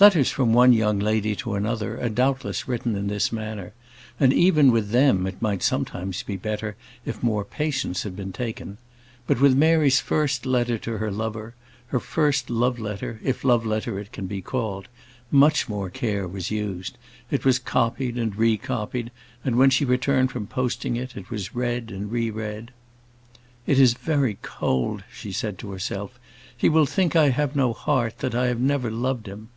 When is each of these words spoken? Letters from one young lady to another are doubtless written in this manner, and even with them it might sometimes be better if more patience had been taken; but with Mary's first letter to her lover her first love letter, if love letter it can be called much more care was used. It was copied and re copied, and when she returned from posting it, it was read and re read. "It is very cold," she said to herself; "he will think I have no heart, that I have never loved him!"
Letters 0.00 0.30
from 0.30 0.52
one 0.52 0.72
young 0.72 1.00
lady 1.00 1.34
to 1.34 1.56
another 1.56 2.00
are 2.00 2.08
doubtless 2.08 2.68
written 2.68 2.94
in 2.94 3.08
this 3.08 3.32
manner, 3.32 3.72
and 4.20 4.32
even 4.32 4.70
with 4.70 4.90
them 4.90 5.26
it 5.26 5.42
might 5.42 5.60
sometimes 5.60 6.22
be 6.22 6.36
better 6.36 6.76
if 7.04 7.20
more 7.20 7.44
patience 7.44 8.04
had 8.04 8.14
been 8.14 8.32
taken; 8.32 8.78
but 9.26 9.40
with 9.40 9.56
Mary's 9.56 9.98
first 9.98 10.46
letter 10.46 10.78
to 10.78 10.98
her 10.98 11.10
lover 11.10 11.56
her 11.88 11.98
first 11.98 12.48
love 12.48 12.78
letter, 12.78 13.18
if 13.24 13.42
love 13.42 13.66
letter 13.66 13.98
it 13.98 14.12
can 14.12 14.26
be 14.26 14.40
called 14.40 14.86
much 15.32 15.68
more 15.68 15.90
care 15.90 16.28
was 16.28 16.48
used. 16.52 16.96
It 17.32 17.44
was 17.44 17.58
copied 17.58 18.16
and 18.16 18.36
re 18.36 18.56
copied, 18.56 19.10
and 19.44 19.56
when 19.58 19.68
she 19.70 19.84
returned 19.84 20.30
from 20.30 20.46
posting 20.46 20.94
it, 20.94 21.16
it 21.16 21.28
was 21.28 21.56
read 21.56 21.90
and 21.90 22.12
re 22.12 22.30
read. 22.30 22.70
"It 23.66 23.80
is 23.80 23.94
very 23.94 24.38
cold," 24.42 25.02
she 25.12 25.32
said 25.32 25.58
to 25.58 25.72
herself; 25.72 26.20
"he 26.56 26.68
will 26.68 26.86
think 26.86 27.16
I 27.16 27.30
have 27.30 27.56
no 27.56 27.72
heart, 27.72 28.20
that 28.20 28.36
I 28.36 28.46
have 28.46 28.60
never 28.60 28.92
loved 28.92 29.26
him!" 29.26 29.48